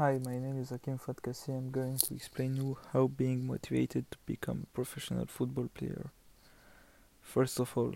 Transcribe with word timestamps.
Hi, 0.00 0.18
my 0.24 0.38
name 0.38 0.58
is 0.58 0.72
Akim 0.72 0.98
Fahd 0.98 1.16
Kaci. 1.16 1.50
I'm 1.50 1.70
going 1.70 1.98
to 1.98 2.14
explain 2.14 2.56
you 2.56 2.78
how 2.90 3.08
being 3.08 3.46
motivated 3.46 4.10
to 4.10 4.16
become 4.24 4.62
a 4.62 4.74
professional 4.74 5.26
football 5.26 5.68
player. 5.74 6.10
First 7.20 7.60
of 7.60 7.76
all, 7.76 7.92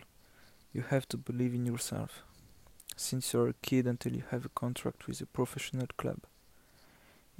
you 0.74 0.82
have 0.82 1.08
to 1.08 1.16
believe 1.16 1.54
in 1.54 1.64
yourself. 1.64 2.22
Since 2.94 3.32
you're 3.32 3.48
a 3.48 3.54
kid 3.62 3.86
until 3.86 4.12
you 4.12 4.22
have 4.30 4.44
a 4.44 4.50
contract 4.50 5.06
with 5.06 5.22
a 5.22 5.24
professional 5.24 5.86
club. 5.96 6.18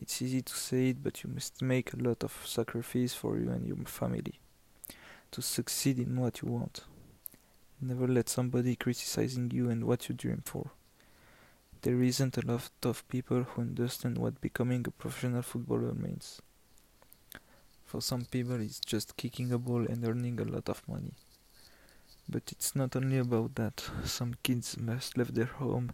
It's 0.00 0.22
easy 0.22 0.40
to 0.40 0.54
say 0.54 0.88
it, 0.88 1.02
but 1.04 1.22
you 1.22 1.28
must 1.28 1.60
make 1.60 1.92
a 1.92 2.02
lot 2.02 2.24
of 2.24 2.32
sacrifice 2.46 3.12
for 3.12 3.36
you 3.36 3.50
and 3.50 3.66
your 3.66 3.76
family 3.84 4.40
to 5.32 5.42
succeed 5.42 5.98
in 5.98 6.18
what 6.18 6.40
you 6.40 6.48
want. 6.48 6.84
Never 7.82 8.08
let 8.08 8.30
somebody 8.30 8.76
criticizing 8.76 9.50
you 9.50 9.68
and 9.68 9.84
what 9.84 10.08
you 10.08 10.14
dream 10.14 10.40
for 10.42 10.70
there 11.84 12.02
isn't 12.02 12.38
a 12.38 12.46
lot 12.46 12.70
of 12.84 13.06
people 13.08 13.42
who 13.42 13.60
understand 13.60 14.16
what 14.16 14.40
becoming 14.40 14.86
a 14.88 14.90
professional 14.90 15.42
footballer 15.42 15.92
means. 15.92 16.40
For 17.84 18.00
some 18.00 18.25
people, 18.25 18.58
it's 18.58 18.80
just 18.80 19.18
kicking 19.18 19.52
a 19.52 19.58
ball 19.58 19.84
and 19.86 20.02
earning 20.02 20.40
a 20.40 20.44
lot 20.44 20.70
of 20.70 20.82
money. 20.89 21.12
But 22.26 22.44
it's 22.50 22.75
not 22.75 22.96
only 22.96 23.18
about 23.18 23.56
that. 23.56 23.84
Some 24.04 24.34
kids 24.42 24.78
must 24.78 25.18
leave 25.18 25.34
their 25.34 25.44
home 25.44 25.92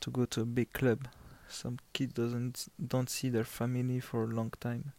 to 0.00 0.10
go 0.10 0.26
to 0.26 0.42
a 0.42 0.44
big 0.44 0.74
club. 0.74 1.08
Some 1.48 1.78
kids 1.94 2.12
doesn't 2.12 2.68
don't 2.86 3.08
see 3.08 3.30
their 3.30 3.44
family 3.44 3.98
for 3.98 4.24
a 4.24 4.34
long 4.34 4.52
time. 4.60 4.92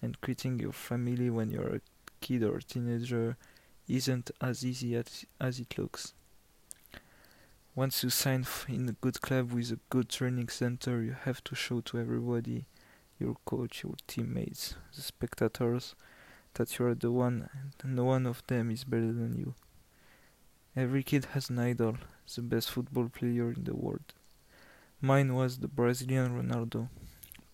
And 0.00 0.20
quitting 0.20 0.60
your 0.60 0.72
family 0.72 1.30
when 1.30 1.50
you're 1.50 1.76
a 1.76 1.80
kid 2.20 2.44
or 2.44 2.58
a 2.58 2.62
teenager 2.62 3.36
isn't 3.88 4.30
as 4.40 4.64
easy 4.64 4.94
as, 4.94 5.24
as 5.40 5.58
it 5.58 5.76
looks. 5.76 6.14
Once 7.76 8.04
you 8.04 8.10
sign 8.10 8.46
in 8.68 8.88
a 8.88 8.92
good 8.92 9.20
club 9.20 9.50
with 9.50 9.72
a 9.72 9.78
good 9.90 10.08
training 10.08 10.48
center, 10.48 11.02
you 11.02 11.16
have 11.24 11.42
to 11.42 11.56
show 11.56 11.80
to 11.80 11.98
everybody, 11.98 12.66
your 13.18 13.34
coach, 13.44 13.82
your 13.82 13.96
teammates, 14.06 14.76
the 14.94 15.02
spectators, 15.02 15.96
that 16.54 16.78
you 16.78 16.86
are 16.86 16.94
the 16.94 17.10
one 17.10 17.50
and 17.52 17.96
no 17.96 18.04
one 18.04 18.26
of 18.26 18.46
them 18.46 18.70
is 18.70 18.84
better 18.84 19.12
than 19.12 19.36
you. 19.36 19.54
Every 20.76 21.02
kid 21.02 21.24
has 21.32 21.50
an 21.50 21.58
idol, 21.58 21.96
the 22.32 22.42
best 22.42 22.70
football 22.70 23.08
player 23.08 23.50
in 23.50 23.64
the 23.64 23.74
world. 23.74 24.14
Mine 25.00 25.34
was 25.34 25.58
the 25.58 25.66
Brazilian 25.66 26.30
Ronaldo, 26.30 26.88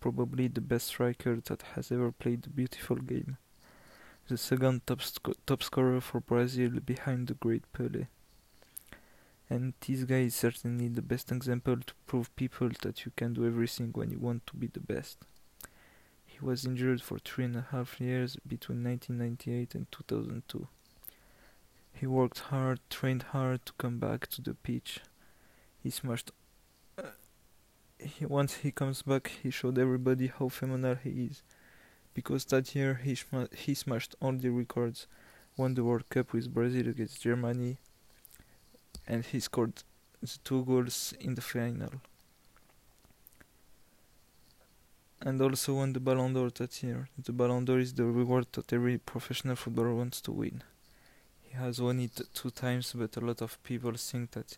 probably 0.01 0.49
the 0.49 0.61
best 0.61 0.89
striker 0.89 1.41
that 1.47 1.63
has 1.75 1.91
ever 1.91 2.13
played 2.13 2.43
the 2.43 2.51
beautiful 2.51 2.97
game. 2.97 3.39
The 4.29 4.37
second 4.37 4.87
top, 4.87 5.01
top 5.47 5.63
scorer 5.63 6.03
for 6.03 6.21
Brazil 6.21 6.73
behind 6.85 7.29
the 7.29 7.35
great 7.35 7.65
Pele 7.73 8.09
and 9.51 9.75
this 9.85 10.05
guy 10.05 10.21
is 10.21 10.37
certainly 10.37 10.87
the 10.87 11.03
best 11.03 11.33
example 11.33 11.77
to 11.77 11.93
prove 12.07 12.35
people 12.37 12.71
that 12.83 13.05
you 13.05 13.11
can 13.17 13.35
do 13.35 13.45
everything 13.45 13.91
when 13.93 14.13
you 14.13 14.19
want 14.21 14.47
to 14.47 14.55
be 14.55 14.69
the 14.69 14.79
best. 14.79 15.19
He 16.25 16.39
was 16.41 16.65
injured 16.65 17.03
for 17.03 17.19
three 17.19 17.45
and 17.47 17.57
a 17.57 17.67
half 17.73 18.01
years 18.01 18.37
between 18.47 18.85
1998 18.85 19.75
and 19.75 19.91
2002. 19.91 20.69
He 21.93 22.07
worked 22.07 22.39
hard, 22.39 22.79
trained 22.89 23.25
hard 23.25 23.67
to 23.67 23.73
come 23.77 23.99
back 23.99 24.29
to 24.29 24.41
the 24.41 24.55
pitch. 24.55 25.01
He 25.83 25.91
smashed. 25.91 26.31
Uh, 26.97 27.09
he, 27.99 28.25
once 28.27 28.59
he 28.59 28.71
comes 28.71 29.03
back, 29.03 29.33
he 29.43 29.51
showed 29.51 29.79
everybody 29.79 30.29
how 30.29 30.49
phenomenal 30.49 30.95
he 30.95 31.29
is. 31.31 31.43
Because 32.15 32.45
that 32.47 32.75
year 32.77 33.01
he, 33.03 33.19
he 33.57 33.75
smashed 33.75 34.15
all 34.21 34.33
the 34.33 34.51
records, 34.51 35.09
won 35.57 35.75
the 35.75 35.85
World 35.85 36.09
Cup 36.09 36.33
with 36.33 36.55
Brazil 36.55 36.89
against 36.89 37.21
Germany, 37.21 37.79
and 39.07 39.25
he 39.25 39.41
scored 39.41 39.83
the 40.21 40.39
two 40.45 40.65
goals 40.65 41.15
in 41.21 41.35
the 41.35 41.41
final. 41.41 41.93
And 45.23 45.41
also 45.41 45.75
won 45.75 45.93
the 45.93 46.01
Ballon 46.01 46.33
d'Or 46.33 46.51
that 46.51 46.83
year. 46.83 47.09
The 47.23 47.33
Ballon 47.33 47.65
d'Or 47.65 47.79
is 47.79 47.93
the 47.93 48.05
reward 48.05 48.47
that 48.53 48.73
every 48.73 48.99
professional 48.99 49.57
footballer 49.57 49.95
wants 49.95 50.21
to 50.23 50.33
win. 50.33 50.63
He 51.43 51.57
has 51.57 51.81
won 51.81 52.01
it 52.01 52.21
two 52.33 52.51
times, 52.51 52.95
but 52.97 53.17
a 53.17 53.21
lot 53.21 53.43
of 53.43 53.63
people 53.63 53.93
think 53.95 54.31
that 54.33 54.57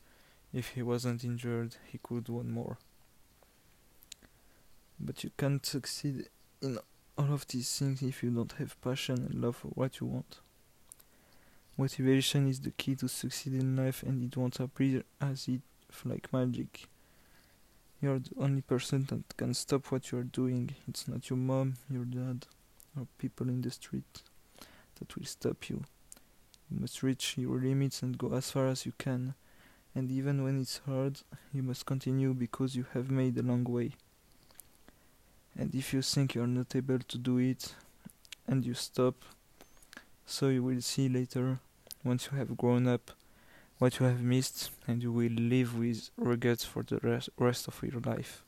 if 0.53 0.69
he 0.69 0.83
wasn't 0.83 1.25
injured, 1.25 1.77
he 1.91 1.99
could 1.99 2.29
win 2.29 2.51
more. 2.51 2.79
But 5.01 5.25
you 5.25 5.31
can't 5.37 5.65
succeed 5.65 6.29
in 6.61 6.79
all 7.19 7.33
of 7.33 7.47
these 7.49 7.79
things 7.79 8.03
if 8.03 8.23
you 8.23 8.31
don't 8.31 8.53
have 8.53 8.81
passion 8.81 9.27
and 9.29 9.41
love 9.41 9.57
for 9.57 9.69
what 9.69 10.01
you 10.01 10.07
want. 10.07 10.39
Motivation 11.79 12.49
is 12.49 12.61
the 12.61 12.71
key 12.71 12.95
to 12.97 13.09
succeed 13.09 13.55
in 13.55 13.77
life 13.77 14.03
and 14.03 14.23
it 14.23 14.37
won't 14.37 14.61
appear 14.61 15.03
as 15.21 15.49
if 15.49 16.05
like 16.05 16.33
magic. 16.33 16.87
You're 18.01 18.19
the 18.19 18.31
only 18.39 18.63
person 18.63 19.07
that 19.09 19.37
can 19.37 19.55
stop 19.55 19.91
what 19.93 20.11
you're 20.11 20.25
doing. 20.25 20.75
It's 20.89 21.09
not 21.09 21.31
your 21.31 21.39
mom, 21.39 21.75
your 21.89 22.05
dad, 22.05 22.47
or 22.99 23.07
people 23.19 23.49
in 23.49 23.63
the 23.63 23.71
street 23.71 24.23
that 24.99 25.17
will 25.17 25.25
stop 25.25 25.71
you. 25.71 25.85
You 26.71 26.81
must 26.81 27.03
reach 27.03 27.39
your 27.39 27.59
limits 27.59 28.03
and 28.03 28.19
go 28.19 28.35
as 28.35 28.51
far 28.51 28.67
as 28.67 28.85
you 28.85 28.93
can. 28.99 29.35
And 29.95 30.11
even 30.11 30.43
when 30.43 30.61
it's 30.61 30.81
hard, 30.87 31.21
you 31.53 31.63
must 31.63 31.87
continue 31.87 32.35
because 32.35 32.75
you 32.75 32.87
have 32.93 33.11
made 33.11 33.37
a 33.39 33.43
long 33.43 33.65
way. 33.65 33.93
And 35.57 35.75
if 35.75 35.93
you 35.93 36.03
think 36.03 36.35
you're 36.35 36.47
not 36.47 36.75
able 36.75 36.99
to 36.99 37.19
do 37.19 37.39
it 37.39 37.75
and 38.47 38.65
you 38.65 38.75
stop, 38.75 39.17
so 40.33 40.49
you 40.49 40.63
will 40.63 40.81
see 40.81 41.11
later, 41.11 41.59
once 42.03 42.31
you 42.33 42.39
have 42.39 42.57
grown 42.57 42.89
up, 42.89 43.11
what 43.79 44.01
you 44.01 44.07
have 44.07 44.23
missed, 44.23 44.71
and 44.87 45.03
you 45.03 45.13
will 45.13 45.31
live 45.31 45.79
with 45.79 46.09
regrets 46.17 46.65
for 46.65 46.83
the 46.83 46.97
rest, 47.03 47.29
rest 47.37 47.69
of 47.69 47.83
your 47.83 48.01
life. 48.01 48.43